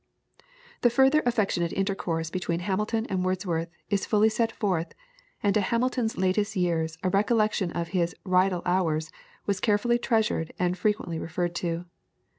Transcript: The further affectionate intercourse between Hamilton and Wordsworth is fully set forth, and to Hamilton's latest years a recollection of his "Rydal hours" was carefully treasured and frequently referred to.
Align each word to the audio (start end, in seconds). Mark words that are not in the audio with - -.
The 0.81 0.89
further 0.89 1.21
affectionate 1.27 1.73
intercourse 1.73 2.31
between 2.31 2.61
Hamilton 2.61 3.05
and 3.05 3.23
Wordsworth 3.23 3.69
is 3.91 4.07
fully 4.07 4.29
set 4.29 4.51
forth, 4.51 4.93
and 5.43 5.53
to 5.53 5.61
Hamilton's 5.61 6.17
latest 6.17 6.55
years 6.55 6.97
a 7.03 7.09
recollection 7.11 7.69
of 7.73 7.89
his 7.89 8.15
"Rydal 8.25 8.63
hours" 8.65 9.11
was 9.45 9.59
carefully 9.59 9.99
treasured 9.99 10.53
and 10.57 10.75
frequently 10.75 11.19
referred 11.19 11.53
to. 11.57 11.85